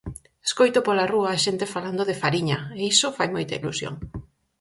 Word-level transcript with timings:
Escoito 0.47 0.79
pola 0.87 1.09
rúa 1.13 1.29
a 1.31 1.41
xente 1.45 1.71
falando 1.75 2.01
de 2.09 2.15
'Fariña', 2.17 2.63
e 2.79 2.81
iso 2.93 3.15
fai 3.17 3.27
moita 3.35 3.57
ilusión. 3.59 3.95